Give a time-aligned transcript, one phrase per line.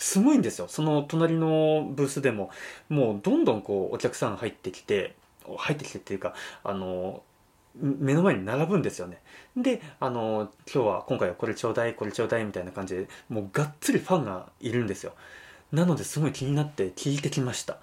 [0.00, 0.66] すごいんですよ。
[0.68, 2.50] その隣のブースでも、
[2.88, 5.14] もうどんどんこうお客さん入ってきて、
[5.58, 6.34] 入ってきてっていうか、
[6.64, 7.22] あの、
[7.74, 9.20] 目の前に並ぶんですよね。
[9.56, 15.12] で、あの、今日は、今回はこれちょうだい、これちょうだいみたいな感じで、もうがっつりファンがいるんですよ。
[15.70, 17.78] なのですごい気になって聞いてきました。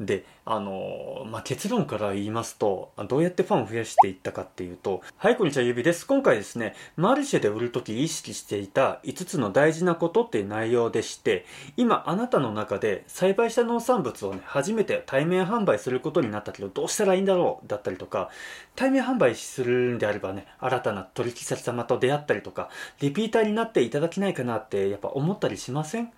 [0.00, 6.06] で、あのまあ、結論から言いますと、どうやってファンを増やしていったかっていうと、はい、こんにちは、ゆびです。
[6.06, 11.44] 今回ですね、マルシェで売るとき意識していた5つの大事なことっていう内容でして、
[11.76, 18.30] 今あなたの中で栽培した農産物をね、初めて対面販売することになったけど、どうしたらいいんだろうだったりとか、
[18.76, 22.70] 対面販売するんであればね、新たな取引先様と出会ったりとか、
[23.00, 26.10] リピーターになっていただけないかなってやっぱ思ったりしません？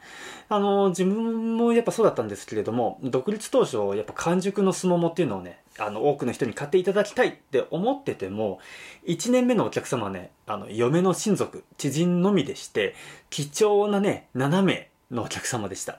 [0.49, 8.61] あの、自分もやっぱそうだったんですけれども、独立当初、やっぱ完熟のすももっていうのをね、あの、多くの人に買っていただきたいって思ってても、
[9.07, 12.95] 1年目のお客様はね、あの、嫁の親族、知人のみでして、
[13.31, 15.99] 貴重なね、7名のお客様でした。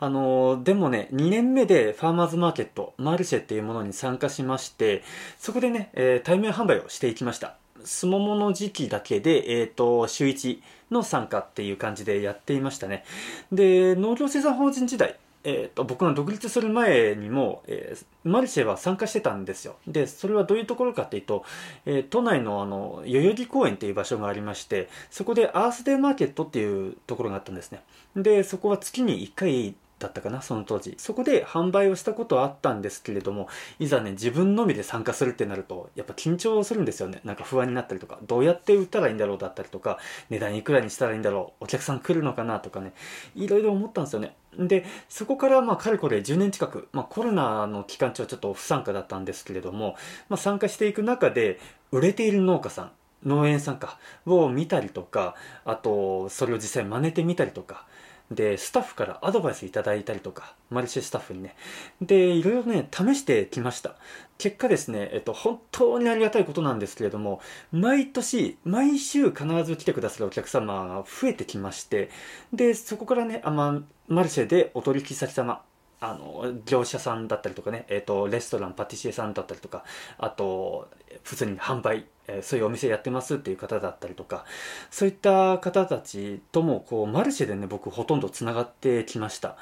[0.00, 5.02] あの、でもね、2年目でファーマーズマーケット、マルシェっていうものに参加しまして、
[5.38, 7.56] そこでね、えー、対面販売をしていきました。
[7.84, 10.60] すももの時期だけで、えっ、ー、と、週1
[10.90, 13.04] の参加っていう感じでやっていましたね。
[13.50, 19.76] で、農業生産法人時代、えーと、僕の独立する前にも、えー、マルシェは参加してたんですよ。
[19.86, 21.44] で、それはどういうところかっていうと、
[21.84, 27.82] えー、都内のあの、代々木公園っていう場所がありまして、そこでアースデーマーケットっていうところがあったんですね。
[28.14, 30.94] で、そこは月に1回だったかな、その当時。
[30.98, 37.20] そこで販売をしたことはあったんですけれども、いざね、自分のみで参加するってなると、やっぱ緊張するんですよね。
[37.24, 39.98] なんか不安になったりとか、どうやって売ったらいいんだろうだったりとか、
[40.30, 42.92] 値段いくらにしたらいいんだろう、お客さん来るのかなとかね、
[43.34, 44.36] いろいろ思ったんですよね。
[44.58, 49.96] で、そこからまあかれこれ10年近く、まあコロナの期間中はちょっと不参加だったんですけれども、
[50.28, 51.58] まあ参加していく中で、
[51.90, 52.92] 売れている農家さん、
[53.24, 57.86] 農園さんか、を見たりとか、あと、それを実際真似てみたりとか、
[58.34, 61.54] で、スタッフからアドバイスいただいたりとか、マルシェスタッフにね。
[62.00, 63.96] で、いろいろね、試してきました。
[64.38, 72.10] 結果ですね、えっと、本当にありがたいことなんですけれども、毎年、毎週必ず来てくださるお客様が増えてきまして、
[72.52, 75.62] で、そこからね、あまマルシェでお取引先様、
[76.00, 79.84] あの、業者さんだったりとかね、えっ、と、レストラン、パティシエさんだったりとか、
[80.18, 80.88] あと、
[81.22, 84.44] 普通に販売、え、そういうお店やってますっていう方だったりとか、
[84.90, 89.56] そういった方たちとも、こう、マルシェでね、僕ほとんど繋がってきました。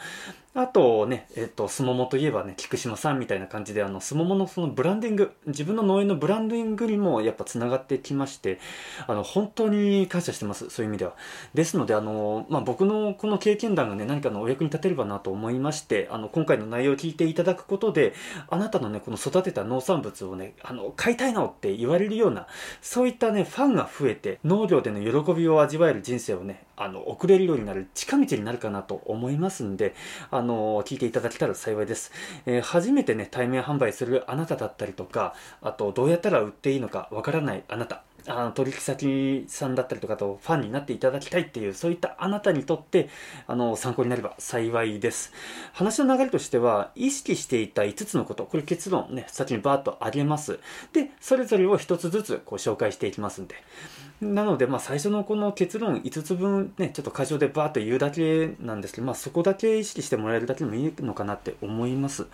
[0.53, 8.59] あとね、えっ、と、すももといえばね、菊島さんみたいな感じで、あの、すもものそのブランディング、自分の農園のブランディングにもやっぱ繋がってきまして、
[9.07, 10.69] あの、本当に感謝してます。
[10.69, 11.15] そういう意味では。
[11.55, 18.13] ですので、あの、まあ、僕のこの経験談がね、何かのお役に立てればなと思いまして、あの、今回の内容を聞いていただくことで、
[18.49, 22.49] あなたのね、この育てた農産物をね、あの、買いたいのって言われるような、
[22.81, 29.95] そういったね、ファンが増えて、農業での喜びを味わえる人生をね、あの、送れるようになる近道になるかなと思いますんで、
[30.31, 32.13] あの、聞いていただけたら幸いです。
[32.47, 38.03] えー、初めてね、対面販売するあなただったりとか、あと、どうやったら売っていいのかわからないあなた、
[38.39, 43.09] あの取引先さんだったりとかとファンになっていただきたいっていうそういったあなたにとって
[43.47, 45.33] あの参考になれば幸いです。
[45.73, 50.59] 話の流れとしては意識していた5つのことこれ結論ね先にバーッと上げます。
[50.93, 53.55] でそれぞれを1つずつこう紹介していきますんで。
[54.21, 62.27] なので、まあ、最初のこの結論5つ分ねちょっと過剰でバーッと言うだけなんですけど、まあ、そこだけ意識してもらえるだけでもいいのかなって思います。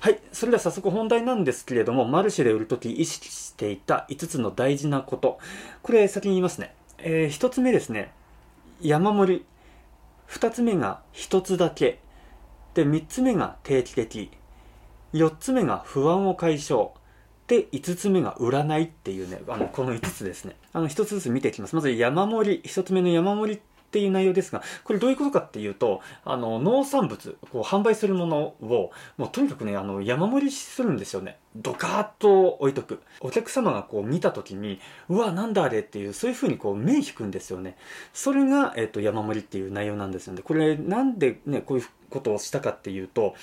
[0.00, 0.18] はい。
[0.32, 5.38] それでは早速本題なんですけれども、マルシェで売るとき意識していた5つの大事なこと。
[5.82, 6.74] これ先に言いますね。
[6.96, 8.10] えー、1つ目ですね。
[8.80, 9.46] 山盛り。
[10.30, 12.00] 2つ目が1つだけ。
[12.72, 14.30] で、3つ目が定期的。
[15.12, 16.92] 4つ目が不安を解消。
[17.46, 20.56] で、5つ目が占いっていうね、あの、この5つですね。
[20.72, 21.74] あの、1つずつ見ていきます。
[21.76, 22.62] まず山盛り。
[22.64, 31.38] 1つ目の山盛りっっていう内容ですが、これどういうことかっていうと、あの、農産物、こう、販売するものを、もうとにかくね、あの、山盛りするんですよね。
[31.56, 33.00] ドカーッと置いとく。
[33.20, 34.78] お客様がこう見た時に、
[35.08, 37.76] うわ、なんだあれっていう、そういう風にこう目引くんですよね。
[38.14, 40.42] それが、えっ、と、山盛りっていう内容なんですよね。
[40.42, 43.34] これ、なんでね、こういうことをしたかっていうと、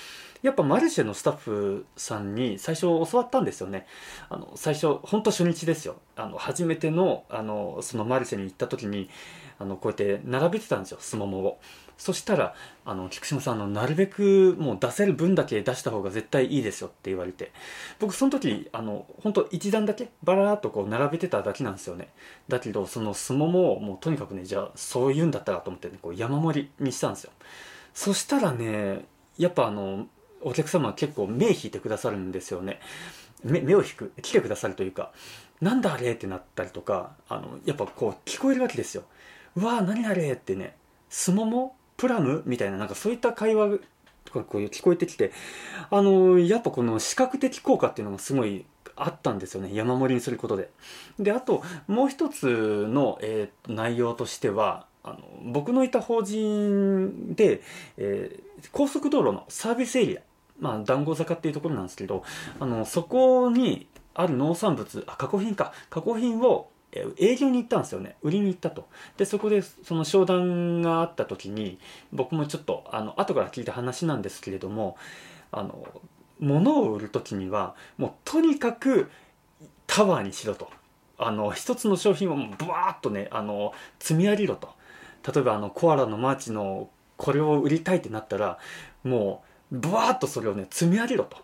[0.42, 3.86] やっぱマルシェのスタッフさんに最初教わったんですよね。
[4.28, 5.96] あの、最初、ほんと初日ですよ。
[6.16, 9.10] あの、初めての、あの、そのマルシェに行った時に、
[9.58, 11.58] あの、こうやって並べてたんですよ、スモモを。
[11.96, 12.54] そしたら、
[12.84, 17.50] あの、菊島さん、あの、なるべくもう出せる分だけ出した方が絶対いいですよって言われて。
[17.98, 22.10] 僕、その時、あの、本当一段だけ、バラーっとこう並べてただけなんですよね。
[22.46, 27.32] だけど、そのスモモをもうとにかくね、じゃあ、そう言うんだったらと思ってね、こう山盛りにしたんですよ。
[27.98, 29.06] そしたらね、
[29.38, 30.06] やっぱあの、
[30.40, 32.78] お客様は結構目引いてくださるんですよね。
[33.42, 35.10] 目目を引く、来てくださるというか、
[35.60, 39.02] なんだあれってなったりとか、あの、やっぱこう聞こえるわけですよ。
[39.56, 40.76] うわー何あれってね、
[41.08, 43.78] すももプラムみたいななんかそういった会話
[44.24, 45.32] とかこう聞こえてきて
[45.90, 50.70] あのやっぱこの視覚的効果っていうのがすごいあったんですよね山盛りにすることで。
[51.18, 57.62] であともう一つの、えー、内容としてはあの僕のいた法人で、
[57.96, 60.22] えー、高速道路のサービスエリア
[60.60, 62.24] まあ談合坂っていうところなんですけど
[62.58, 65.72] あのそこにある農産物あ加工品か。
[65.90, 68.16] 加工品を営業に行ったんですよね。
[68.22, 68.88] 売りに行ったと。
[69.16, 71.78] でそこでその商談があった時に
[72.12, 74.96] 僕もちょっとあの後から聞いた話なんですけれども
[75.52, 75.86] あの
[76.40, 79.10] 物を売る時にはもうとにかく
[79.86, 80.70] タワーにしろと。
[81.20, 84.70] あの一つの商品をブワーッとねあの積み上げろと。
[85.26, 88.58] 例えばあのコアラのマーチのこれを売りたいってなったら
[89.04, 89.42] も
[89.72, 91.36] うブワーッとそれをね積み上げろと。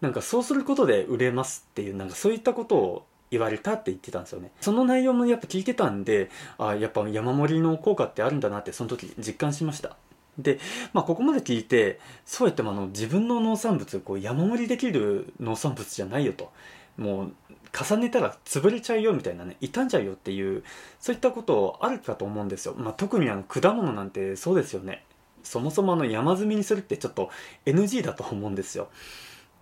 [0.00, 4.52] なんかそうすることで売れますっていうなんかそういったことを言われたって言ってたんですよね。
[4.60, 9.96] その内容もやっぱ聞いてたんであやっぱ山盛りの効果ってあるんだなってその時実感しました。
[10.38, 10.60] で、
[10.92, 16.52] まあ、ここまで聞いてそうやってもあの自分の農産物こう山盛りできる農産物じゃないよと。
[16.96, 17.32] もう
[17.72, 20.64] 重ねたら潰れちゃうよみたいなね傷んじゃうよっていう
[21.00, 25.04] そういったことあるかと思うんですよ、まあ、特にあの果物なんてそうですよね。
[25.42, 27.30] そもそもあの山積みにするってちょっと
[27.64, 28.88] NG だと思うんですよ。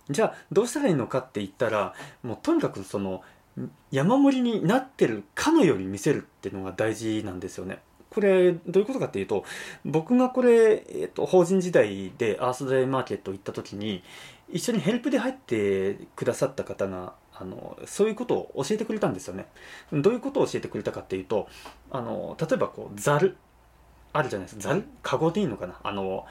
[0.09, 1.93] じゃあどうしたらいいのかって言ったら
[2.23, 3.21] もうとにかくその
[3.91, 7.79] 山盛りになってるかのように見せるっていうのが大事なんですよね。
[8.09, 9.43] これどういうことかっていうと
[9.85, 14.01] 僕がこれ、えっと、法人時代でアースデイマーケット行った時に
[14.49, 19.47] 一緒にヘルプで入ってくださった方があのそういうことを教えてくれたんですよね。
[19.91, 21.47] どういうことを教えてくれたかっていうと
[21.91, 23.37] あの例えばこうざる
[24.13, 24.61] あるじゃないですか。
[24.61, 25.79] ざるカゴでいいのかな？
[25.83, 26.25] あの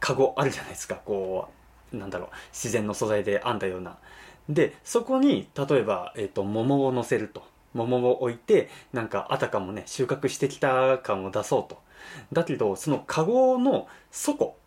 [0.00, 0.96] カゴあるじゃないですか。
[0.96, 1.48] こ
[1.92, 2.28] うなんだろう。
[2.52, 3.98] 自然の素材で編んだような。
[4.48, 7.42] でそこに例えば、えーと、桃を乗せると。
[7.74, 11.78] 桃を置いてなんかあたかもね収穫してきた感を出そうと。
[12.32, 14.57] だけどそのカゴの底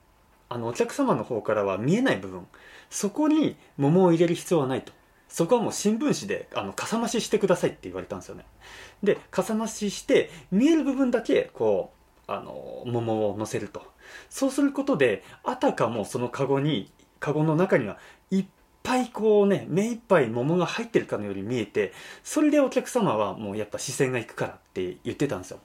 [0.51, 2.45] あのお客様の方からは見えない部分。
[2.89, 4.91] そこに桃を入れる必要はないと。
[5.29, 8.45] そこはもう新聞紙であのかさ増ししてくださいって言われたんですよね。
[9.01, 11.93] でかさ増しして見える部分だけこ
[12.27, 13.81] うあの桃を乗せると。
[14.29, 17.97] そうすることであたかもそのカゴにカゴの中には
[18.29, 18.45] いっ
[18.83, 21.93] ぱいこうね目いっぱい桃が入ってるかのように見えて
[22.23, 25.59] それでお客様はもうやっぱ視線が行くからって言ってたんですよ。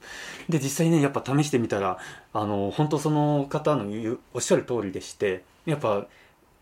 [0.49, 1.99] で実際ねやっぱ試してみたら
[2.33, 6.07] あの本当その方の言うおっしゃる通りでしてやっぱ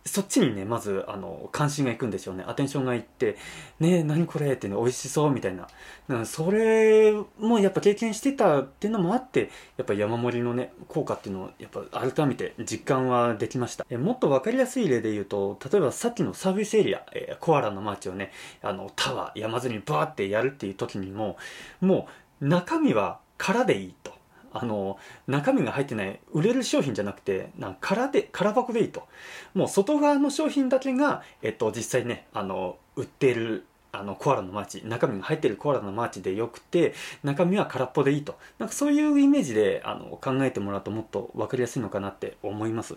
[0.06, 2.44] そっちにねまずあの関心がいくんですよね。
[2.46, 3.36] アテンションがいって
[3.80, 5.66] 「ねえ何これ?」ってね美味しそうみたいな。
[6.08, 13.86] なそれもやっぱ経験してたっていうのもあってやっぱ山盛りのね効果っていうのをやっぱ改めて実感はできました。
[13.88, 18.30] えもっと分かりやすい例で言うと例えばさっきのサービスエリア、え、コアラのマーチをね
[18.60, 21.38] あのタワー山積みバーってやるっていう時にも
[21.80, 22.08] も
[22.42, 24.13] う中身は空でいいと。
[24.54, 29.06] あの中身が入ってない売れる商品じゃなくてなん空で空箱でいいと。
[29.52, 38.36] もう外側の商品だけが、えっと、実際ねあの売っているあのコアラのマーチ中身が入ってるコアラのマーチでよくて中身は空っぽでいいと。
[38.58, 42.96] なんかそういうイメージであの考えてもらうともっと分かりやすいのかなって思います。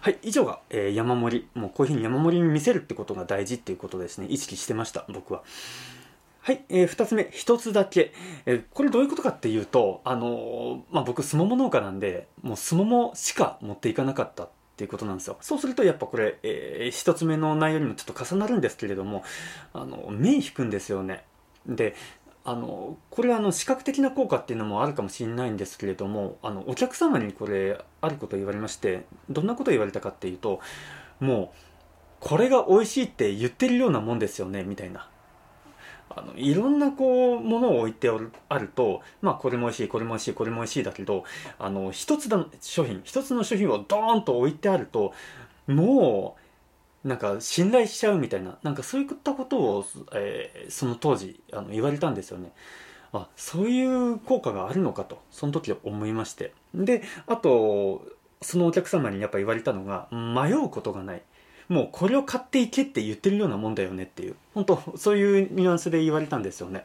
[0.00, 1.60] はい以上が、えー、山盛り。
[1.60, 4.26] もうこういうふうに山盛りに見せるってことが大事っていうことですね。
[4.28, 5.42] 意識してました僕は。
[6.42, 8.12] はい、えー、2つ目、1つだけ。
[8.46, 15.36] えー、これどういうことかっていうと、あのー、まあ、僕、すもも農家なんで、もうすももしか持っていかなかったっていうことなんですよ。
[15.42, 19.22] そうすると、やっぱこれ、えー、1つ目の内容にもちょっと重なるんですけれども、
[19.74, 21.24] あの、目引くんですよね。
[21.66, 21.94] で、
[22.42, 30.60] あの、これはあの、視覚的な効果っていうのもあるかもしれないんですけれども、あの、お客様にこれ、あること言われまして、どんなこと言われたかっていうと、
[31.20, 31.58] もう、
[32.20, 35.09] これが美味しいって言ってるようなもんですよね、みたいな。
[36.10, 38.10] あのいろんなこうものを置いて
[38.48, 41.24] あるとまあこれも美味しいこれも美味しいこれも美味しいだけど
[41.58, 45.14] あの一つの商品一つの商品をドーンと置いてあると
[45.66, 46.36] も
[47.04, 52.52] うなんか信頼しちゃうみたいななんかそういったことを、えー、その当時あの言われたんですよね。
[53.12, 58.06] あそういう効果があるのかとその時思いましてであと
[58.40, 61.22] そのお客様にやっぱ言われたのが迷うことがない
[61.70, 64.34] もうこれを買っていけって言ってるようなもんだよねっていう。
[64.54, 66.84] 本当そういうニュアンスで言われたんですよね。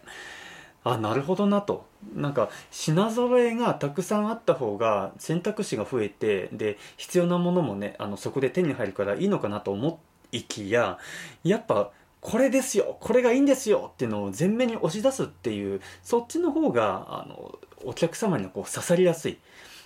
[0.84, 1.88] あなるほどなと。
[2.13, 10.00] なんか品揃えがたくさんあった方が選択肢が増えてで必要なものもねあのそこで手に入るからいいのかなと思
[10.32, 11.00] いきや
[11.44, 11.89] やっぱ
[12.22, 19.39] これですよこれがいいんですよっていうのを前面に押し出すっていうそっちの方があのお客様にこう刺さりやすい。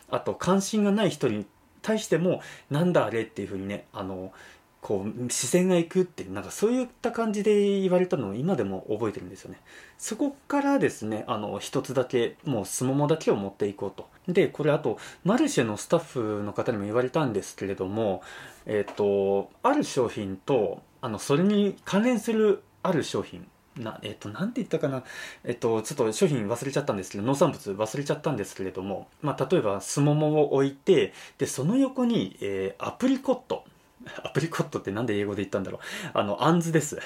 [0.10, 1.46] あと関心がない人に
[1.82, 4.34] 対してもなんだあれっていうふうにねあの
[4.82, 9.60] こう視線がいくってなんかそういった感じで言われたのを今でも覚えてるんですよね。
[9.98, 14.08] そこからですねあの一つだけもうすももだけを持っていこうと。
[14.32, 18.22] でこれあとマルシェのスタッフの方にも言われたんですけれども
[18.66, 25.04] えっ、とある商品とあのそれに関連するある商品なえっ、と何て言ったかな。
[25.44, 33.66] えっ、とちょっと商品忘れちゃったんですけど農産物忘れちゃったんですけれどもまあ例えばすももを置いてでその横に、えー、アプリコット。
[34.24, 35.82] アプリコットってなんで英語で言ったんだろう。
[36.14, 37.00] あの、あんずです。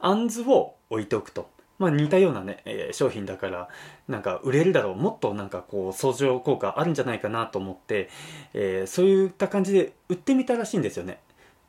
[0.00, 1.48] あんずを置いておくと。
[1.78, 3.68] まあ似たようなね、えー、商品だから、
[4.08, 4.96] なんか売れるだろう。
[4.96, 8.08] もっとなんかこう、相乗効果あるんじゃないかなと思って、
[8.54, 11.20] えー、そういった感じで売ってみたらしいんですよね。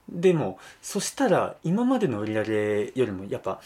[0.07, 3.61] でも、そしたら今までの売り上げよりもやっぱ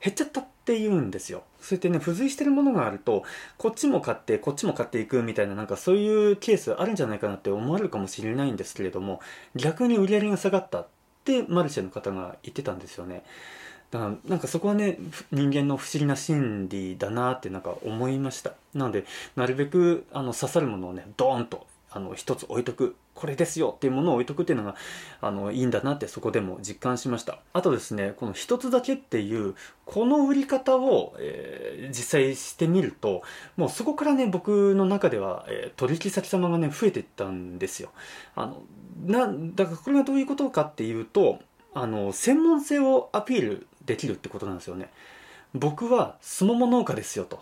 [0.00, 1.44] 減っちゃったっって言うんですよ。
[1.62, 3.24] そうやってね、付随してるものがあると、
[3.56, 9.20] こっちも買って、こっちも買っていくみたいな、なんかそういうケースあるんじゃないかなって思われるかもしれないんですけれども、
[9.56, 10.86] 逆に売り上げが下がったっ
[11.24, 13.22] てマルシェの方が言ってたんですよね。
[13.90, 14.98] だからなんかそこはね
[15.32, 24.76] 人間の不思議な心理だなってなんか思いましたなのでなるべくあの刺さるものをねドーンとあの一つ置いとくこれですよっていうものを置いとくっていうのが
[25.20, 27.40] あのいいんだなってそこでも実感しました。
[27.52, 33.22] あとですねこの一つだけっていうこの売り方を、えー、実際してみると
[33.56, 37.90] もうそこからね僕の中では、えー、取引先様がね増えていったんですよ。
[38.36, 38.62] あの
[39.04, 41.40] なだからこれがどういうことかっていうと
[41.74, 44.90] あの専門性をアピールできるってことなんですよね。
[45.54, 47.40] 僕はすもも農家ですよと。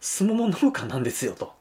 [0.00, 1.52] すもも農家なんですよと。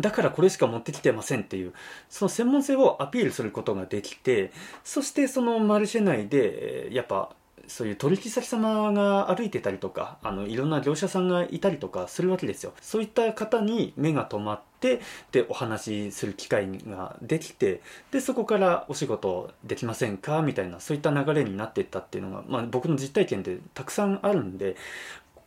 [0.00, 1.72] だからこれしか持ってきてませんっていう
[2.08, 4.52] その専門性をアピールすることができて
[4.84, 7.30] そしてそのマルシェ内でやっぱ
[7.68, 12.72] そういう取引先様が歩いてたりとかあのいろんな業者さんがいたりとかするわけですよ。
[12.80, 15.00] そういった方に目が留まって
[15.32, 17.80] でお話しする機会ができて
[18.12, 20.42] でそこからお仕事できませんか？
[20.42, 24.76] みたいなそういった流れになっていったっていうのが、まあ、僕の実体験でたくさんあるんで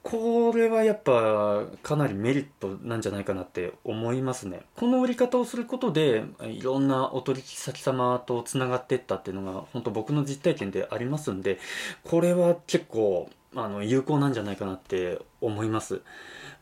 [0.10, 4.62] これはやっぱかなりメリットなんじゃないかなって思いますね。
[4.76, 11.60] この売り方をすることでいろんなお取引先様とつながっていったっていうのが本当僕の実体験でありますんで
[12.04, 16.02] これは結構あの有効なんじゃないかなって思います。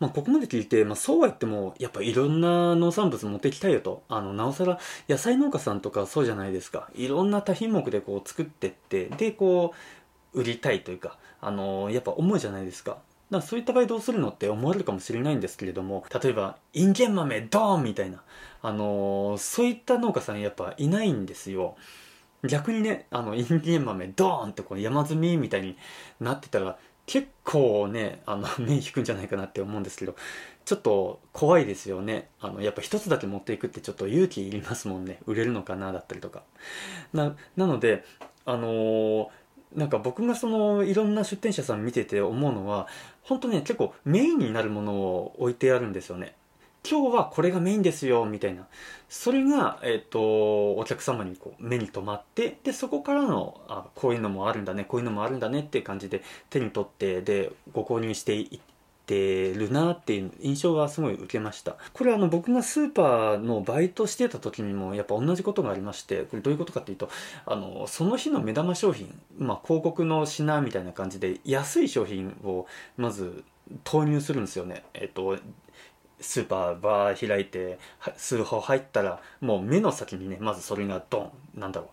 [0.02, 4.78] まあ、ここまで聞いて、まあ、そうは言ってもやっぱいろんな農産物持ってきたいよとあのなおさら
[5.08, 9.74] 野菜農家さんとかそうじゃないですかいろんな多品目でこう作ってってでこ
[10.34, 12.98] う売りたいというかあのやっぱ思うじゃないですか
[13.32, 18.22] だそういった場合どうするのって思われるかもしれないんですけれども例えばインゲン豆ドーンみたいな、
[18.62, 21.76] あのー、そういった農家さんやっぱいないんですよ。
[22.44, 25.76] 逆にねあのインゲン豆ドーンってこう山積みみたいに
[26.20, 30.16] なってたら結構ねあの 目引くんじゃないかなって思うんですけど
[30.66, 32.30] ちょっと怖いですよね。
[32.40, 35.20] あのやっぱ一つだけ持っていくってちょっと勇気いりますもんね。
[35.26, 36.44] 売れるのかなだったりとか。
[37.14, 38.04] ななので
[38.46, 39.28] あのー
[39.76, 42.88] なんか僕がそのいろんな出店者さん見てて思うのは
[43.22, 46.34] 本当ね結構メインになるものを置いてあるんですよね。
[46.90, 48.66] 今日はこれがメインですよみたいな。
[49.10, 58.62] それが、えーと、お客様にこう目に留まってでそこからのあこういうのもあるんだねこういうのもあるんだねっていう感じで手に取ってでご購入してい
[59.08, 61.78] ってるなっていう印象がすごい受けました。
[61.94, 67.10] これあの僕がスーパーのバイトしてた時にもやっぱ同じことがありましてこれどういうことかっていうと
[67.46, 73.46] あのその日の目玉商品、まあ、広告の品みたいな感じで安い商品をまず
[73.86, 74.84] 投入するんですよね。
[74.94, 75.38] えっと
[76.20, 77.80] スーパーバー開いて
[78.18, 81.90] 数歩入ったらもう目の先にねまずそれがドンなんだろう。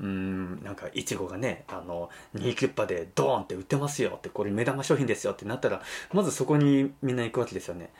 [0.00, 7.90] うんなんかいちごがねあの2キュッパでドーンって売ってますよってこれ目玉商品ですよってなったらまずそこにみんな行くわけですよね。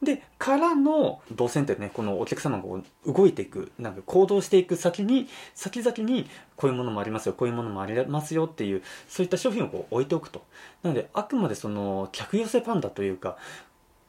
[0.00, 2.64] でからの動線ってねこのお客様が
[3.04, 10.42] 動いていくなんか行動していく先に先々にこういうものもありますよこういうものもありますよっていうそういった商品をこう置いておくと。
[10.84, 13.36] なのであくまでその客寄せパンダというか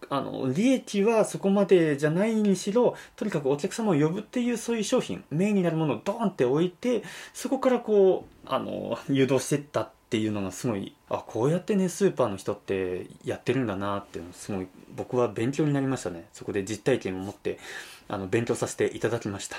[0.10, 7.04] あの利益はそこまでじゃないにしろとにかくお客様を呼ぶっていうそういう商品メインになるものをドーンって置いて
[7.34, 17.60] そこからこうあの誘導してったっていうのがすごいあこうやってねスーパーの人ってやってるんだなってすごい僕は勉強になりましたねそこで実体験を持って
[18.08, 19.58] あの勉強させていただきました。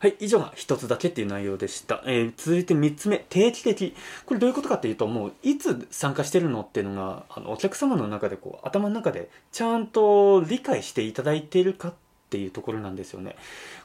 [0.00, 2.04] はい、以上が一つだけっていう内容でした。
[2.06, 3.96] えー、続いて三つ目、定期的。
[4.26, 11.94] これどういうことかっていうと、もういつ参加してるのっていうのが、あのお客様の中でこう、頭の中でちゃんと理解していただいているかっ
[12.30, 13.34] ていうところなんですよね。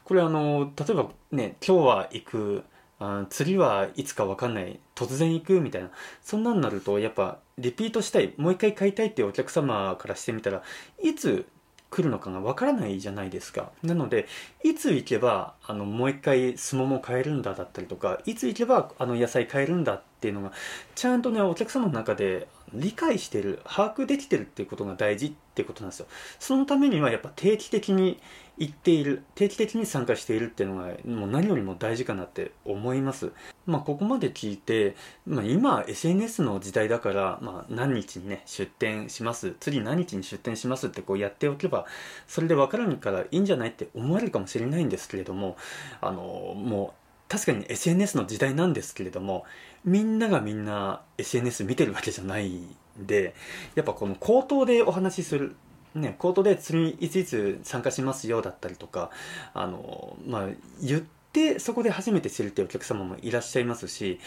[0.03, 2.63] これあの、例えばね、今日は行く、
[3.00, 5.89] あ次はいつかわかんない、突然行くみたいな、
[6.22, 10.62] そんなんなると、やっぱリピートしたい、もう一回買いたいっていうお客様からしてみたら、
[11.01, 11.48] いつ
[11.94, 13.72] 来るのかがわからないじゃないですか。
[13.84, 14.28] なので、
[14.64, 20.54] いつ行けば、あの、もう一回すもも買えるんだだったりとか、いつ行けば、あの、野菜買えるんだっていうのが、
[20.96, 26.08] ちゃんとね、お客様の中で理解してる、把握できてるっていうことが大事っていうことなんですよ。
[26.40, 28.20] そのためには、やっぱ定期的に
[28.58, 33.32] 行っている、定期的に参加しているっていうのが、もう何よりも大事かなって思います。
[33.65, 41.86] まあ、ここまで聞いて、まあ、今、SNS の時代だから、まあ、何日にね、出店します、次何日に出店しますってこうやっておけば、
[42.27, 45.55] それで分からんからいいんじゃないって思われるかもしれないんですけれども、
[46.01, 49.46] あの、もう、確かに SNS の時代なんですけれども、
[49.86, 53.34] みんながみんな SNS 見てるわけじゃないんで、
[53.75, 55.55] やっぱこの口頭でお話しする
[55.96, 59.12] ね、コートで釣りいついつ参加しますよだったりとか、
[59.53, 60.48] あの、まあ、
[60.82, 61.23] 言って
[61.60, 64.20] そこで初めて知るっていうお客様もいらっしゃいますし、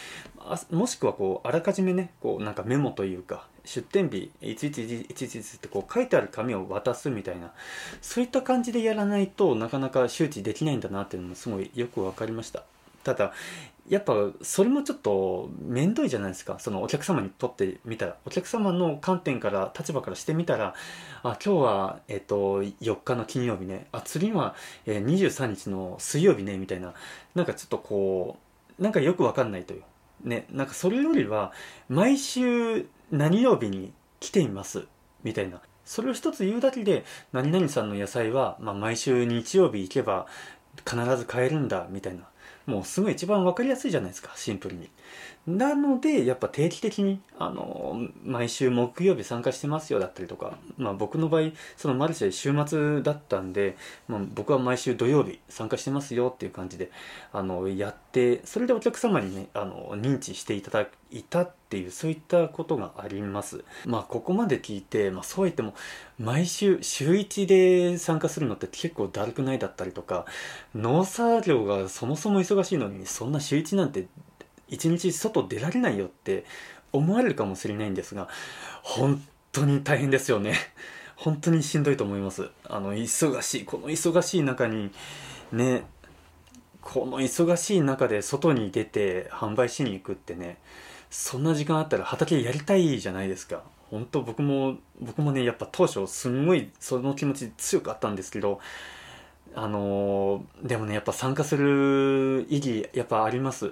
[0.71, 7.53] もしくはこう、あらかじめね、こう、なんかメモというか、出店日、いついついついついってこう書いてある紙を渡すみたいな、
[8.01, 12.63] そういった感じでやらないとなかなか周知できないんだなっていうのもすごいよく分かりました。
[13.07, 13.31] ただ、
[13.87, 16.59] やっぱそれもちょっと面倒いじゃないですか。
[16.59, 18.17] そのお客様にとってみたら。
[18.25, 20.75] お客様の観点から立場からしてみたら
[21.23, 23.87] あ今日は、えっと4日の金曜日ね。
[23.93, 26.57] あ次は、えー、23日の水曜日ね。
[26.57, 26.93] みたいな。
[27.33, 28.37] なんかちょっとこ
[28.77, 29.83] うなんかよくわかんないという。
[30.21, 30.47] ね。
[30.51, 31.53] なんかそれよりは
[31.87, 34.85] 毎週何曜日に来ています。
[35.23, 35.61] みたいな。
[35.85, 40.27] それを一つ言うだけで何々さんの野菜は、まあ、毎週日曜日行けば
[40.85, 41.87] 必ず買えるんだ。
[41.89, 42.27] みたいな。
[42.67, 44.89] もうすごい一番分かりやすいじゃないですかシンプルに。
[45.47, 53.77] なのでやっぱ定期的にあの毎週木曜日参加してますよだったりとか、まあ、僕の場合そのマルシェ週末だったんで、
[54.09, 56.91] まあ、僕は毎週土曜日参加してますよっていう感じで
[57.31, 63.63] あのやってそれでお客様にねあの認知していただいたっていうそういったことがあります。
[63.85, 65.73] まあここまで聞いて、まあ、そう言っても
[66.19, 70.25] 毎週週1で参加するのって結構だるくないだったりとか
[70.75, 74.07] 農作業がそもそも忙しいのにそんな週1なんて
[74.67, 76.45] 一日外出られないよって
[76.91, 78.27] 思われるかもしれないんですが
[78.83, 79.21] 本
[79.51, 80.55] 当に大変ですよね。
[81.15, 82.49] 本当にしんどいと思います。
[82.69, 84.91] あの忙しいこの忙しい中に
[85.51, 85.83] ね
[86.81, 90.57] この忙しい中で外に出て販売しに行くってね
[91.09, 93.63] そんな時間あったら畑やりたいじゃないですか。
[93.89, 98.59] 本当僕も僕もねやっぱ当初すんごいその気持ち強くあったんですけど
[99.55, 103.71] あのー、でもねやっぱ参加する意義やっぱあります。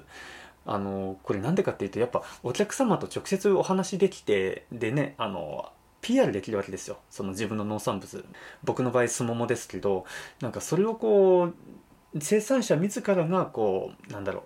[0.65, 6.99] あのこれなんでかっていうとやっぱお客様と直接お話できてでねあの PR できるわけですよ。
[7.09, 8.25] その自分の農産物。
[8.63, 10.05] 僕の場合すももですけど
[10.39, 14.43] なんかそれをこう生産者自らがこうなんだろう。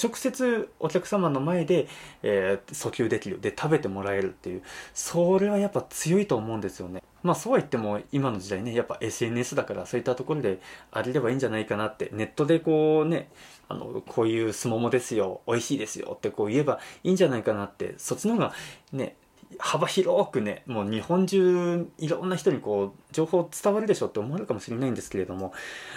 [0.00, 1.88] 直接お客様の前で、
[2.22, 3.40] えー、訴求できる。
[3.40, 4.62] で食べてもらえるっていう。
[4.92, 7.02] それはやっぱ強いと思うんですよね。
[7.22, 13.30] まあそうは言っても今の時代ねやっぱ SNS だからそういったところであれればいいんじゃないかなってネットでこうね
[13.68, 18.52] あのこういうすももですよ美味しいですよってこう言えばいいんじゃないかなってそっちの方が
[18.92, 19.16] ね
[19.58, 25.52] 幅広くねもう日本中いろんな人にこう情報伝わるでしょって思われるかもしれないんですけれども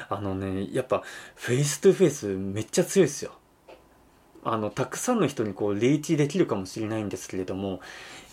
[0.10, 1.04] あのねやっぱ
[1.36, 3.32] face to face めっちゃ強いですよ。
[4.44, 7.80] あのたくさんの人にこうリーチできるかもしれないんですけれども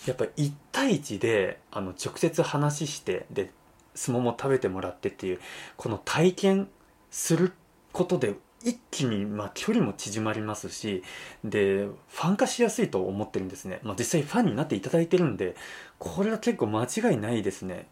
[0.09, 3.51] やっぱ1対1であの直接話してで
[3.95, 5.41] 相撲も食べてもらってっていう
[5.77, 6.69] この体験
[7.11, 7.53] する
[7.93, 11.03] ことで一気にまあ距離も縮まりますし
[11.45, 15.57] でファン化しやすいと思ってるんですね、まあ、実際ファンになっていただいてるんで
[15.99, 17.87] これは結構間違いないですね。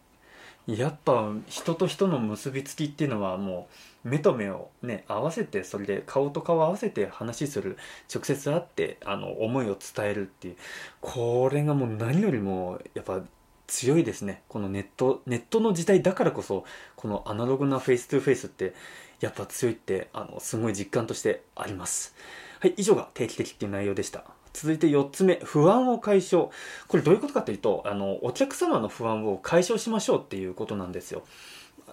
[0.66, 3.68] やっぱ人と人の結びつきっていうのはも
[4.04, 7.76] う目と目をね合わせてそれで顔と顔合わせて話する
[8.12, 10.56] 直接会ってあの思いを伝えるっていう
[11.00, 13.22] これがもう何よりもやっぱ
[13.66, 14.42] 強いですね。
[14.48, 18.74] このネットネットの時代だからこそこのアナログなフェイス2フェイスって
[19.20, 22.14] やっぱ強いってあのすごい実感としてあります。
[22.60, 24.35] はい以上が定期的っていう内容でした。
[24.56, 26.48] 続いて4つ目、不安を解消。
[26.88, 31.24] これどういうことかというと、あの、お客様の不安を解消しましょうっていうことなんですよ。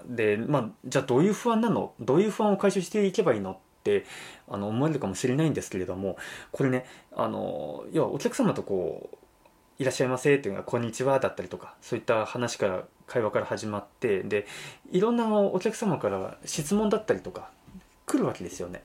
[0.06, 1.94] で、まあ、じゃあどういう不安なの？
[2.00, 4.06] どういう不安を解消していけばいいのって
[4.48, 6.16] あの思われるかもしれないんですけれども、
[6.52, 9.18] これね、あの、要はお客様とこう、
[9.80, 14.48] いらっしゃいませっていうのが、こんにちはだったりとか、そういった話から、会話から始まって、で、
[14.92, 17.50] いろんなお客様から質問だったりとか、
[18.06, 18.84] 来るわけですよね。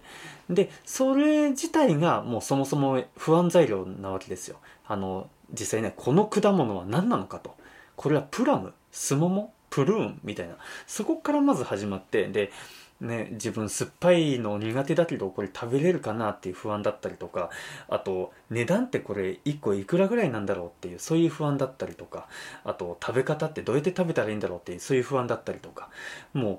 [0.48, 4.56] で、それ自体がもうそもそも不安材料なわけですよ。
[4.86, 7.56] あの、実際ね、この果物は何なのかと。
[7.96, 10.56] これはプラム、スモモ、プルーンみたいな。
[10.86, 12.52] そこからまず始まって、で、
[13.00, 17.50] ね、自分酸っぱいの苦手だけどこれ食べれるかなっていう不安だったりとか
[17.88, 22.26] あと値段ってこれ1個いくらぐらいなんだろうっていうそういう不安だったりとか
[22.64, 25.90] あと食べ方ってどうやって食べたらいいんだろうっていうそういう不安だったりとか
[26.32, 26.58] もう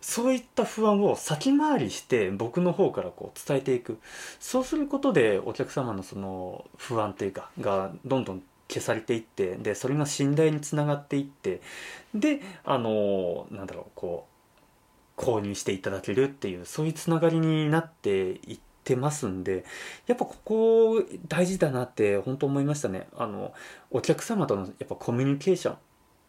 [0.00, 3.98] そういった不安を先回りして僕の方からこう伝えていく。
[4.38, 11.60] そうすることでお客様のその不安っていうかがどんどん消されていってでそれが信頼につながっていって
[12.14, 14.26] であのなんだろうこ
[15.16, 19.64] う購入していただけるっていうそういうつながりになっていってますんで
[20.06, 23.08] やっぱここ大事だなって本当思いましたね。
[23.16, 23.52] あの
[23.90, 25.76] お客様とのやっぱコミュニケーショ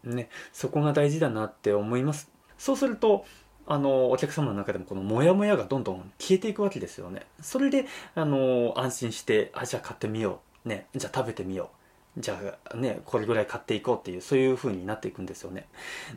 [0.06, 2.32] ンねそこが大事だなって思います。
[2.58, 3.26] そうすると
[3.70, 7.28] あのお客様の中でもこのモヤモヤがどんどん消えていくわけですよね。
[7.40, 10.70] それであの安心してあじゃあ買ってみよう。
[10.70, 11.70] ねじゃあ食べてみよ
[12.18, 12.20] う。
[12.20, 12.40] じゃ
[12.72, 15.68] あねこれぐらい買っていこうっていうそういう風になっていくんですよね。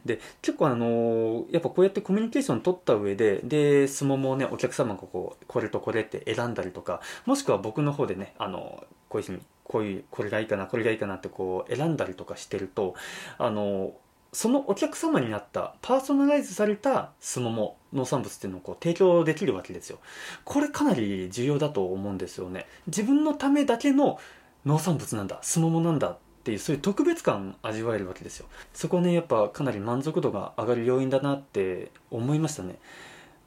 [0.06, 12.94] で結構あのやっぱこうやってコミュニケーション取った上でで相撲もねお客様がこうこれとこれって選んだりとかもしくは僕の方でねあのこういうふうにこういうこれがいいかなこれがいいかなってこう選んだりとかしてると
[13.36, 13.92] あの
[14.32, 19.98] そのお客様になったパーソナライズされたすもも農産物っていうのをこう提供できるわけですよ。
[20.44, 22.66] これかなり重要だと思うんですよね。
[22.86, 24.18] 自分のためだけの
[24.64, 28.46] 農産物なんだすももなんだっていうそういう特別感味わえるわけですよ。
[28.72, 32.78] そこねやっぱかなり満足度が上がる要因だなって思いましたね。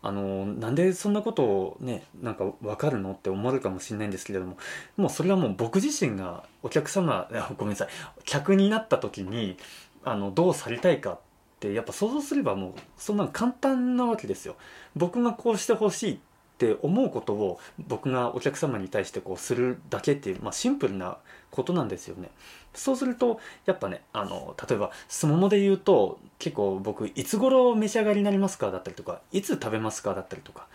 [0.03, 4.55] あのなんでそんなことをねなんか分かるのって思われるかもしれないんですけれども
[4.97, 7.87] もうそれはもう僕自身がお客様ごめんなさい。
[8.23, 9.57] 客になった時に
[10.05, 11.19] あのどうされたいかっ
[11.59, 14.55] てやっぱ想像すればもうそんな簡単なわけですよ。
[14.95, 16.17] 僕がこうしてほしいっ
[16.57, 21.17] て思うことを僕がお客様に対してこうするだけっていう、まあ、シンプルな
[21.51, 22.29] ことなんですよね。
[22.73, 28.71] そうするとやっぱねあの例えばすももで言うと結構僕いつ頃召し上がりになりますか？
[28.71, 30.13] だったりとかいつ食べますか？
[30.13, 30.67] だったりとか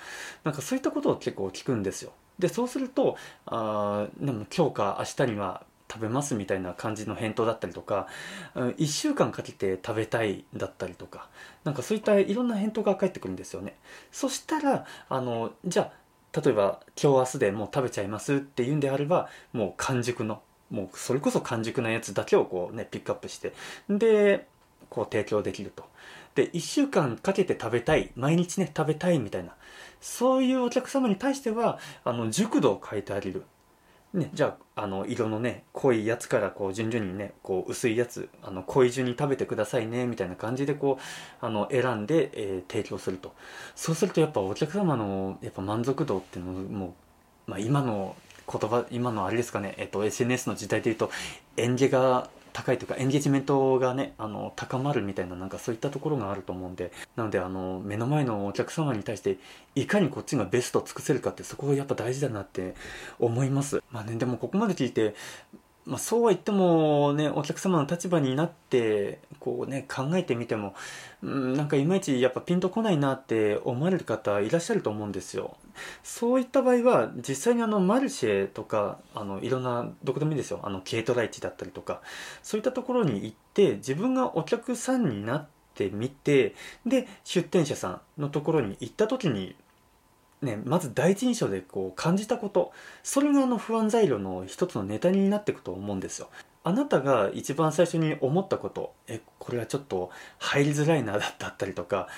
[0.44, 2.12] なんかそういったことを結構聞くんですよ。
[2.38, 3.16] でそうすると
[3.46, 8.06] あでも今日か明日には食べますみたいな感じの返答だったりとか
[8.54, 11.28] 1週間かけて食べたいだったりとか
[11.64, 13.76] なんかそういったいろんな返答が返ってくるんですよね。
[14.12, 23.52] そしたらあのじゃあ例えば今日明日でもう食べちゃいますっていうんであればもう完熟のもうそれこそ完熟なやつだけをこうねピックアップして
[23.88, 24.46] で
[24.88, 25.88] こう提供できると。
[26.36, 29.56] で1週間かけて食べたい毎日ね食べたいみたいな
[30.00, 33.44] そういうお客様に対してはあの熟度を変えてあげる。
[34.12, 40.98] ね、じゃああの色のね濃いやつからこう順々にねこう薄いやつあの濃い順に食べてくださいねみたいな感じでこ
[41.42, 43.32] うあの選んで、えー、提供すると。
[43.76, 46.94] そうするとやっぱお客様のやっぱ満足度っていうのも、
[47.46, 48.16] まあ、今の
[48.50, 51.12] 言葉今のあれですかね、えっと、SNS の時代でいうと
[51.56, 59.38] 演技が高いというかエンゲージメントがねあの高まるみたいななんかそういったところがあると思うんでなのであの目の前のお客様に対して
[59.74, 62.74] いかにこっちがベストを尽くせるかってそこがやっぱ大事だなって
[63.18, 63.82] 思います。
[63.90, 65.14] まあねでもここまで聞いて
[65.86, 70.74] まあ、そうは言ってもねお客様の立場になってこうね考えてみても、
[71.22, 75.56] うん、なんかいまいちやっぱピンとこないなって思われる方いらっしゃると思うんですよ。
[76.02, 80.60] そういった場合は実際にあのマルシェとかあのいろんなどこでもいいですよ。
[80.62, 82.02] あの軽トラ市だったりとか
[82.42, 86.54] そういったところに行って自分がお客さんになってみて
[86.86, 89.56] で出店者さんのところに行った時に
[90.42, 96.30] ね、まず第一印象でこう感じたことそれがあの不安材料の一つのネタになっていくと思うんですよ。
[96.62, 102.08] あなたが一番最初に思ったことえこれはちょっと入りづらいなだったりとか、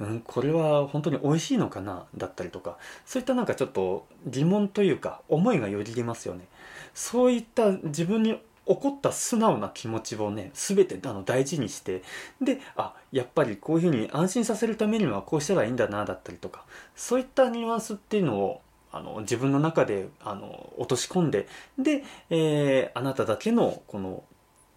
[0.00, 6.46] うん、これは本当に美味しいのかなだったりとかそういったなんかちょっと疑問というか思いがよぎりますよね。
[6.94, 12.02] そういった自分に起こった素直な気持ちをね全てあの大事にして
[12.40, 16.64] であやっぱりこういうふうに安心させるためにはこうしたらいいんだなだったりとか
[16.96, 21.46] そういったニュアンスっていうのをあの自分の中であの落とし込んで
[21.78, 24.22] で、えー、あなただけのこの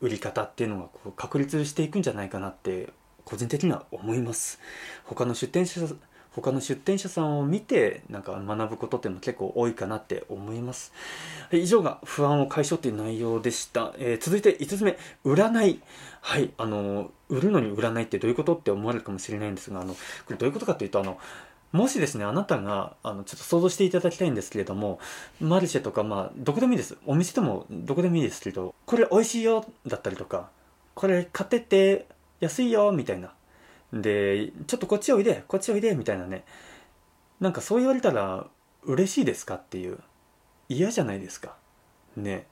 [0.02, 2.90] 売り方っていうのがこう確立していくんじゃないかなって
[3.28, 4.60] 個人的には思います。
[5.04, 5.82] 他の出店者
[6.32, 10.94] 他の出店者さんを見てなんか学ぶことっていうのも結構多いかなって思います。
[11.52, 15.82] 以上が不安を解消っていう内容でした、えー、続いて5つ目占い。
[16.22, 21.20] はいあの売るのに占いってどういうことって思われるかもしれないんですがあのこれどういうことかというとあの
[21.74, 25.00] もしですね、あなたが、あの、ちょっと想像していただきたいんですけれども、
[25.42, 26.96] マルシェとか、まあ、どこでもいいです。
[27.06, 30.50] お店でもどこでもいいですけど、これ美味しいよ、だったりとか、
[30.96, 32.08] これ買ってて
[32.40, 33.34] 安いよ、みたいな。
[33.94, 36.44] で、ちょっとこっちおいで、こっちおいで、みたいなね。
[37.40, 38.48] なんかそう言われたら
[38.84, 40.00] 嬉しいですかっていう。
[40.70, 41.56] 嫌じゃないですか。
[42.16, 42.46] ね。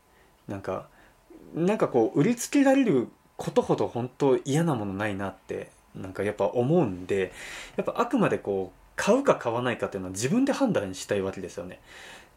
[0.48, 0.88] なんか、
[1.54, 7.34] なんかこう、売りつけられることほど本当嫌なものないなって、なんかやっぱ思うんで、
[7.76, 11.80] やっぱあくまでこう、買うか買わないかっていうのは自分で判断したいわけですよね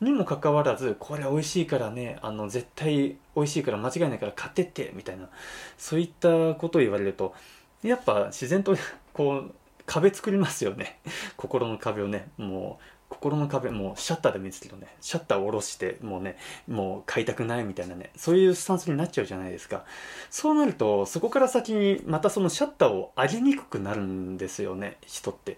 [0.01, 5.29] にもかかわらずこれ美味しいからねあの絶対美味しいから間違いないから買ってってみたいな
[5.77, 7.35] そういったことを言われると
[7.83, 8.77] やっぱ自然と
[9.13, 9.55] こう
[9.87, 11.01] 壁作りますよね。
[11.37, 14.87] 心の壁をねもう心の壁もシャッターでもいいですけどね。
[15.01, 18.11] シャッターを下ろしてもうねもう買いたくないみたいなね。
[18.17, 19.85] そういうスタンスになっちゃうじゃないですか。
[20.31, 25.57] そうなるとそこから先にまたそのシャッターを上げにくくなるんですよね人って。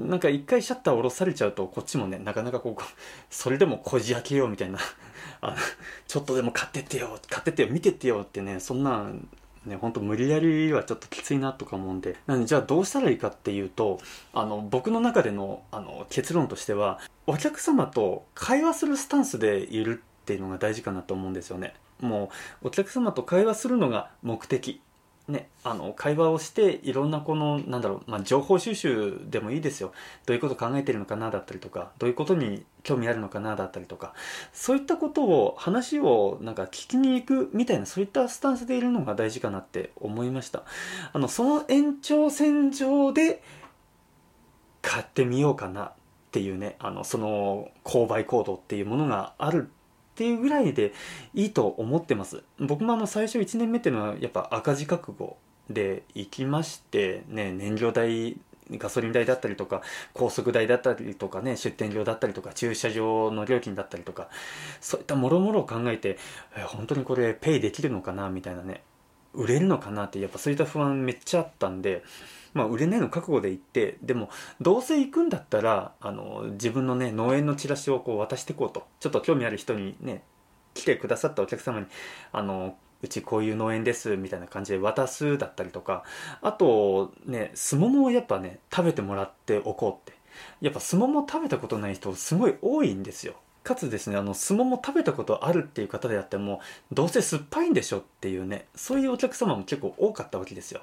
[0.00, 2.82] なんか一回シャッターを下ろされちゃうとこっちもねなかなかこう
[3.30, 4.78] それでもこじ開けようみたいな。
[5.40, 5.56] あの
[6.06, 9.08] ちょっとでも買ってってよ買ってってよ見てってよってねそんな
[9.66, 12.16] ね、ほんと無理やりはちょっときついなとか思うんで。
[12.26, 14.00] なんで、じゃあどうしたらいいかっていうと、
[14.32, 21.74] あの、僕の中での、あの、結論としては、お客様と会話するスタンスでいるっていうのが大事かなと思うんですよね。
[22.00, 22.30] も
[22.62, 24.80] う、お客様と会話するのが目的。
[25.28, 29.92] ね、あの会話をしていろんなこのなんだろう、まあ、情報収集でもいいですよ。
[30.24, 34.14] どういうこと考えてるのかなだったりとかどういうことに興味あるのかなだったりとか
[34.54, 40.62] そういったことを話をなんか聞きに行くみたいなそういったスタンスでいるのが大事かなって思いました。
[41.12, 43.42] あのその延長線上で
[44.80, 45.92] 買ってみようかなっ
[46.30, 49.70] ていうねあのその購買行動っていうものがある
[50.18, 50.92] っていうぐらいで
[51.32, 52.42] いいと思ってます。
[52.58, 55.36] 僕もあの最初1年目っていうのはやっぱ赤字覚悟
[55.70, 58.36] で行きましてね燃料代
[58.72, 59.80] ガソリン代だったりとか
[60.14, 64.28] 高速代だったりとかね出店料だったりとか駐車場の料金だったりとか
[64.80, 66.18] そういったもろもろを考えて
[66.56, 68.82] え本当にこれペイできるのかなみたいなね
[69.34, 72.02] 売れるのかなってやっぱそういった不安めっちゃあったんで
[72.58, 78.86] まあ、売れないの覚悟で行ってでもどうせ行くんだったらあの自分のね農園のチラシをこう渡していこうと。
[79.00, 80.22] ちょっと興味ある人にね
[80.74, 81.86] 来てくださったお客様に
[82.32, 86.02] あのうちこういう農園ですみたいな感じで渡すだったりとか。
[86.42, 90.18] あとねすももをやっぱね食べてもらっておこうって。
[90.60, 93.34] やっぱすもも食べたことない人すごい多いんですよ。
[93.68, 100.80] かつですねあのすもも食べたことあるっていう方であってもどうせ酸っぱいんでしょっていうねそういうお客様も結構多かったわけですよ。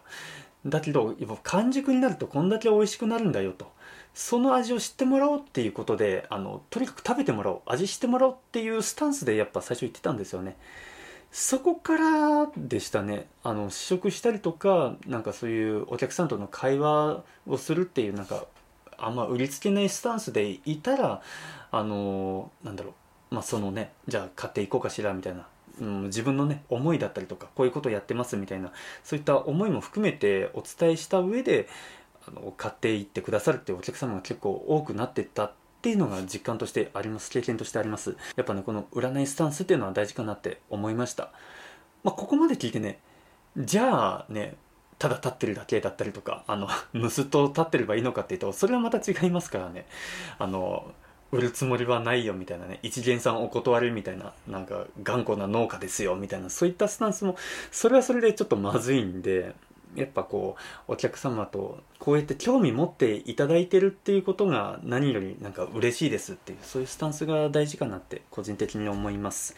[0.66, 3.72] だけど完熟になるとこんだけ美味しくなるんだよと。
[4.14, 10.56] その味を知ってもらおうっていうことであのとにかく食べてもらおう味してもらおうっていうスタンスでやっぱ最初言ってたんですよね。
[11.32, 13.28] そこからでしたね。
[13.44, 18.46] あの試食したりとかなんかそういうお客さんとの会話をするっていうなんか
[18.98, 21.22] あんま売りつけないスタンスでいたら
[21.72, 22.92] あのなんだろ
[23.32, 23.36] う。
[23.36, 25.46] まあそのねじゃあ買っていこうかしらみたいな。
[25.80, 28.72] うん、自分のね思いだったりとかこういうことをやってますみたいな
[29.04, 31.68] そういった思いも含めてお伝えした上で
[32.28, 37.30] あの買っていってくださるっていうお客様が結構多くなってったっていうのが実感としてあります。
[37.30, 38.18] 経験としてあります。
[38.36, 41.32] やっぱねこの占いスタンスっていうのは大事かなって思いました。
[42.04, 43.00] まあここまで聞いてね
[43.56, 44.56] じゃあね
[44.98, 49.86] ただ立ってるだけだったりとかあのむすっと立ってればいいのかっていうとそれはまた違いますからね。
[50.40, 50.92] あの
[51.32, 57.36] 売るつもりはないよみたいなね一元さんお断りみたいななんか頑固な農家ですよみたいなそういったスタンスも
[57.72, 59.54] それはそれでちょっとまずいんで
[59.96, 60.56] やっぱこ
[60.88, 69.56] うお客様とこうやって興味持っていただいてるっていうことが何よりなんか嬉しいですっていうそういうスタンスが大事かなって個人的に思います。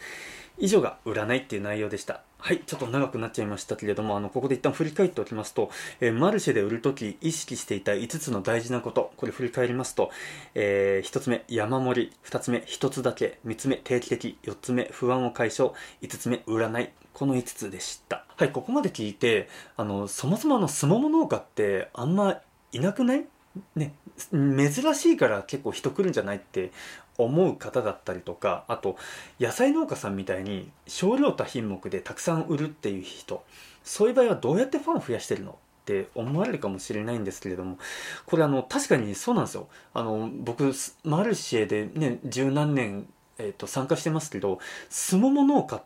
[0.58, 10.12] 以上が占いっていう内容でしたはい、ちょっと長くなっちゃいましたけれども、あの、ここで一旦振り返っておきますと、えー、マルシェで売るとき意識していた5つの大事なこと、これ振り返りますと、
[10.54, 18.24] えー、1つ目、山盛り、2つ目、1つだけ、3つ目、定期的、4つ目、不安を解消、5つ目、占い、この5つでした。
[18.36, 22.40] はい、ここまで聞いて、あの、そもそもあの、スモモ農家ってあんま
[22.70, 23.26] いなくない？
[23.74, 23.94] ね、
[24.30, 26.70] 珍しいから結構人来るんじゃないって
[27.18, 28.96] 思う方だったりとかあと
[29.40, 33.44] 野菜農家さんみたいに少量多品目でたくさん売るっていう人
[33.84, 35.54] そういう場合はどうやってファンを増やしてるのっ
[35.84, 37.78] て思われるかもしれないんですけれども
[38.26, 39.68] これあの確かにそうなんですよ。
[39.94, 40.72] あの僕
[41.04, 43.06] マルシェでね十何年、
[43.38, 44.58] えー、と参加してますけど
[44.90, 45.82] すもも農家っ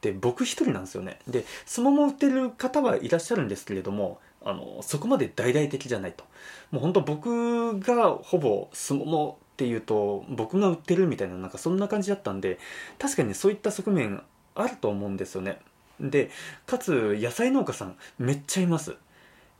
[0.00, 1.18] て僕一人なんですよね。
[1.26, 6.24] ですもも売ってる方はいらっしゃるんですけれどもあのそこまで大々的じゃないと。
[6.70, 12.58] もう本当僕がほぼすももっていうと僕が売ってるみたいななんかそんな感じだったんで
[12.98, 14.22] 確かにそういった側面
[14.54, 15.58] あると思うんですよね。
[16.00, 16.30] で
[16.64, 18.96] かつ野菜農家さんめっちゃいます。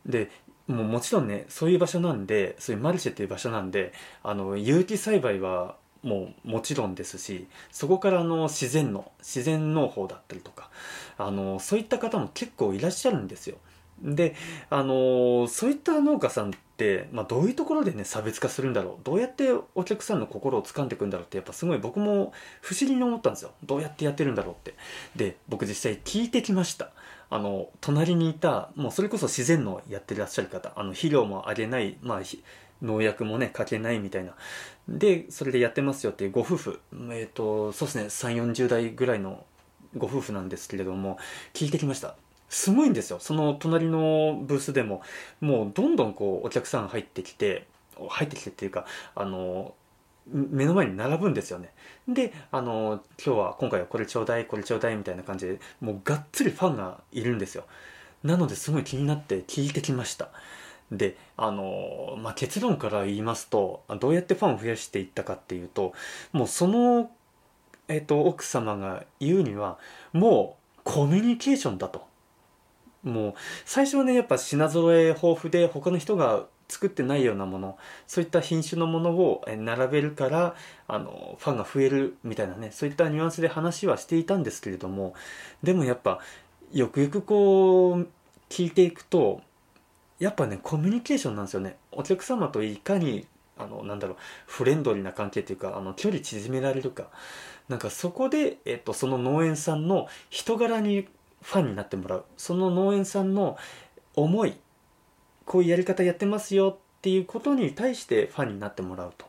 [0.07, 0.31] で
[0.69, 10.71] もうもちろんねそういう場所なんでそういうマルシェっていう場所なんであの有機栽培はもうもちろんですしそこからの自然の自然農法だったりとか
[11.19, 13.59] あのそういった方も結構いらっしゃるんですよ。
[14.03, 14.35] で
[14.71, 19.05] あのそういった農家さんって、まあ、どういうところでね差別化するんだろう。
[19.05, 23.53] どうやってお客さんの心を掴んでいくんだろうってやっぱすごい僕も不思議に思ったんですよ。
[23.65, 24.75] どうやってやってるんだろうって。
[25.17, 26.91] で僕実際聞いてきました。
[27.33, 32.21] あの隣にいたもうそれこそ自然のやってらっしゃる方あの肥料もあげないまあ
[32.83, 34.35] 農薬もねかけないみたいな。
[34.89, 39.45] でそれでやってますよっていうご夫婦えっ、ー、とそうですね3 4 0代ぐらいの
[39.97, 41.19] ご夫婦なんですけれども
[41.53, 42.17] 聞いてきました。
[42.51, 43.19] すごいんですよ。
[43.21, 45.03] その隣のブースでも。
[45.41, 47.67] もうどんどんこうお客さん入ってきて
[48.09, 48.85] 入ってきてっていうか
[49.15, 49.75] あの
[50.27, 51.73] 目の前に並ぶんですよね。
[52.09, 57.65] であの今日は今回はこれちょうだいこれちょうだいみたいな感じでもうがっつりファンがいるんですよ。
[58.25, 60.29] なのですごい気になって聞いてきました。
[60.91, 65.93] であの、まあ、結論から言いますとどうやってファンを増やしていったかっていうと
[66.33, 67.13] もうその、
[67.87, 69.79] えっと、奥様が言うには
[70.13, 72.10] もうコミュニケーションだと。
[73.03, 73.35] もう
[73.65, 80.55] 最初はねやっぱ品揃え豊富で他の人が作ってないようなものそういった品種のものを並べるから
[80.87, 85.15] あのファンが増えるみたいなねそういったニュアンスで話はしていたんですけれども
[85.63, 86.21] でもやっぱ
[86.73, 88.07] よくよくこう
[88.49, 89.43] 聞いていくと
[90.19, 91.77] やっぱねコミュニケーションなんですよね。
[91.93, 97.09] お客様といかにあのなんだろうフレンドリーな関係っていうかあの距離縮められるか。
[97.69, 101.07] なんかそこで、えっと、その農園さんの人柄に
[101.42, 102.24] ファンになってもらう。
[102.37, 103.57] その農園さんの
[104.14, 104.55] 思い
[105.50, 109.26] こういうやり方やってますよっていうことに対してファンになってもらうと。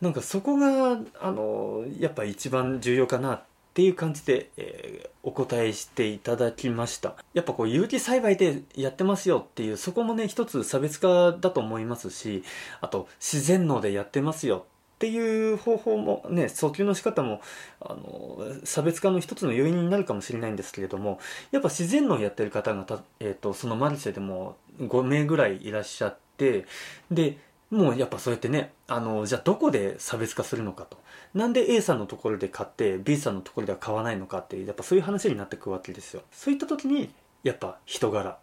[0.00, 3.42] なんかそこがあのやっぱ一番重要かなっ
[3.74, 7.16] ていう感じで、えー、お答えしていただきました。
[7.34, 12.42] やっぱこう有機栽培でやってますよっていうそこもね一つ差別化だと思いますし
[12.80, 14.64] あと自然農でやってますよ
[15.02, 17.40] っていう方法もね訴求の仕方も
[17.80, 21.18] あの差別化の一つの要因になるかもしれないんですけれども
[21.50, 26.66] やっぱ自然農やってる方がた、えーと、そのマルシェでも5名ぐらいいらっしゃって
[27.10, 27.36] で
[27.72, 30.96] もうやっぱそうやってねあのじゃあどこで差別化するのかと。
[31.34, 36.22] なんで A さんのところで買って B さんのところでは買わないのかってやっぱそういう話になってくわけですよ。
[36.30, 37.10] そういった時に
[37.42, 38.38] やっぱ人柄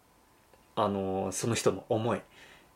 [0.76, 2.20] あのその人の思い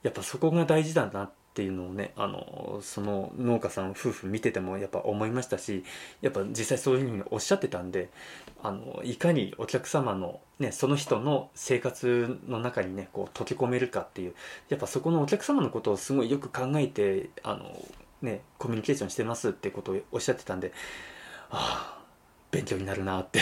[0.02, 5.84] やっぱそこが大事だなってっていうのをねあのその農家さん夫婦見ててもやっぱ思いましたし
[6.20, 8.10] やっぱ実際そういうふうにおっしゃってたんで
[8.60, 14.34] あのいかにお客様の、ね、その人の生活の中にねこう溶け込めるかっていう
[14.68, 17.70] やっぱそこのお客様のことをすごいよく考えてあの、
[18.20, 20.72] ね、コミュニケーションしてますってことをおっしゃってたんで
[21.50, 22.04] ああ
[22.50, 23.40] 勉強になるなって。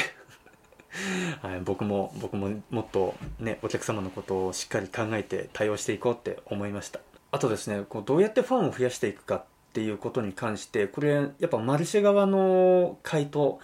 [1.41, 7.01] はい、僕も僕ももっとねお客様のことをしっかり考えて対応していこうって思いました。
[7.33, 13.59] あとですねこうどうやってファンを増やしていくかっていうことに関してこれやっぱマルシェ側の回答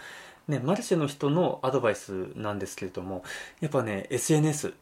[0.49, 3.23] ね、マルシェの人のアドバイスなんですけれども
[3.61, 4.73] やっぱね SNS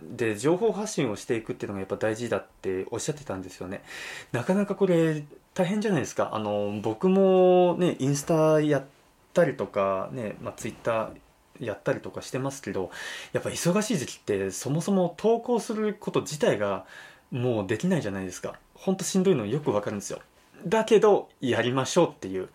[0.00, 3.82] で情報発信をしていくっていうのがやっぱ大事だっておっしゃってたんですよね。
[4.30, 5.24] なかなかこれ
[5.54, 6.30] 大変じゃないですか。
[6.34, 8.84] あの僕もねインスタやっ
[9.34, 12.92] たりとかね、まあ、ツイッターやったりとかしてますけど
[13.32, 16.86] やっぱ忙しい時期ってそもそも投稿すること自体が
[17.30, 18.58] もうできないじゃないですか。
[18.74, 20.20] ほんとしんどいのよくわかるんですよ。
[20.66, 22.48] だけどやりましょうっていう。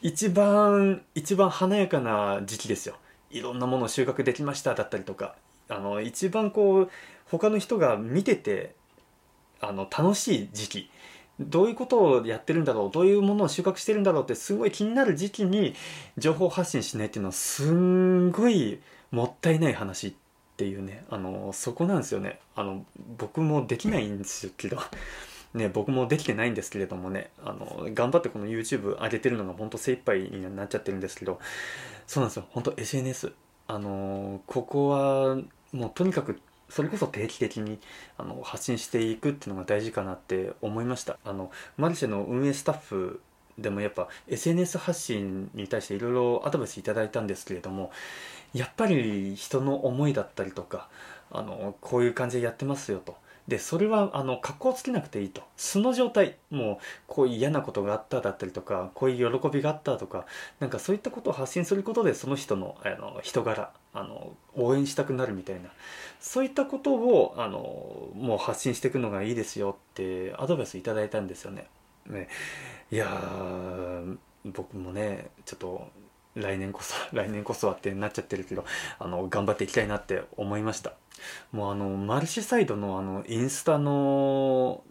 [0.00, 2.96] 一番一番華やかな時期ですよ。
[3.30, 5.34] いろんなものを収穫できましただったりとか。
[5.68, 6.90] あの一番こう
[7.30, 8.74] 他の人が見てて
[9.60, 10.90] あの楽しい時期。
[11.40, 12.90] どういうことをやってるんだろう。
[12.90, 15.74] どういうものを収穫してるんだろうってすごい気になる時期に
[16.18, 20.14] 情報発信しないっていうのはすんごいもったいない話
[20.52, 22.38] っていうねあのそこなんですよね。
[22.54, 22.84] あの
[23.18, 24.78] 僕もできないんですけど
[25.54, 31.40] ね僕もできてないんですけれどもねあの頑張ってこの YouTube 上げてるのが本当精一杯になっちゃってるんですけど
[32.06, 32.46] そうなんですよ。
[32.50, 33.32] 本当 SNS
[33.66, 35.36] あのここは
[35.72, 36.38] もうとにかく
[36.68, 37.78] それこそ定期的に
[38.16, 41.18] あの発信していくっていうのが大事かなって思いました。
[41.24, 43.20] あのマルシェの運営スタッフ
[43.58, 47.90] でもやっぱ SNS 発信に対していろいろアドバイスいただいたんですけれども
[48.54, 50.88] やっぱり人の思いだったりとか
[51.30, 53.16] あのこういう感じでやってますよと。
[53.48, 55.42] でそれはあの格好つけなくていいと。
[55.56, 56.36] 素の状態。
[56.50, 60.26] もうこういう嫌なことがあっただったりとかこういう喜びがあったとか
[60.60, 65.70] なんかそういったことを発信することでその人のあの人柄あの応援したくなるみたいな。
[66.20, 71.66] そういったことをあのもう発信していくのがいいですよってアドバイスいただいたんですよね。
[72.06, 72.28] ね。
[72.92, 73.08] いや
[74.44, 75.88] 僕もねちょっと
[76.34, 78.64] 来年こそ 来年こそはってなっちゃってるけど
[78.98, 80.94] あの頑張っていきたいなって思いました。
[81.52, 84.82] もうあのマルシサイドのあのインスタの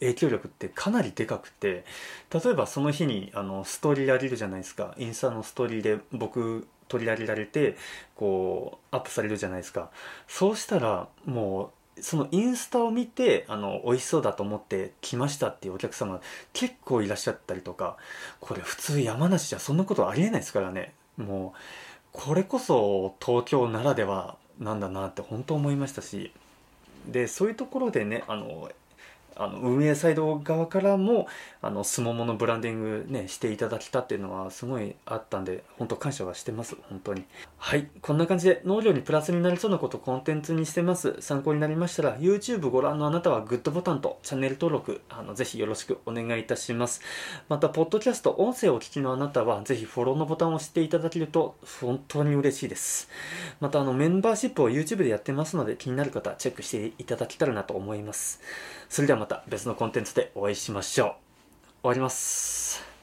[0.00, 1.84] 影響力ってかなりでかくて
[2.32, 4.94] 例えばその日にあのストーリーやれるじゃないですか。
[4.98, 7.76] インスタのストーリーで僕取り上げられて
[8.14, 9.90] こうアップされるじゃないですか。
[10.28, 16.20] そうしたらもうそのインスタを見てあの美味しそうだと思って来ましたっていうお客様
[16.52, 17.96] 結構いらっしゃったりとか
[18.40, 20.92] これ普通山梨じゃそんなことありえないですからね。
[21.16, 21.58] もう
[22.12, 26.32] これこそ東京ならではなんだなって本当思いましたし。
[27.06, 28.70] でそういうところでねあの
[29.36, 31.26] あの運営サイド側からも
[31.60, 36.76] あのすもものブランディングねしていただけたっていうのはすごいあったんで本当感謝はしてます。
[36.88, 37.24] 本当に。
[37.56, 37.88] はい。
[38.00, 41.16] こんな感じで農業にプラスになりそうなことコンテンツにしてます。
[41.20, 47.00] 参考になりましたら YouTube ご覧のあなたはグッドボタンとチャンネル登録あのぜひよろしくお願いいたします。
[47.48, 53.08] またポッドキャスト音声をお聞きのあなたはぜひフォローのボタンを押していただけると本当に嬉しいです。
[53.60, 58.40] またあのメンバーシップを YouTube でやってますので気になる方チェックしていただけたらなと思います。
[58.94, 61.08] それではまた別のコンテンツでお会いしましょう。
[61.08, 62.93] 終わります。